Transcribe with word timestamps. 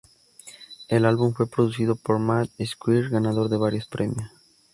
El 0.87 1.05
álbum 1.05 1.31
fue 1.35 1.45
producido 1.45 1.95
por 1.95 2.17
Matt 2.17 2.49
Squire, 2.65 3.09
ganador 3.09 3.49
de 3.49 3.57
varios 3.57 3.85
premios. 3.85 4.31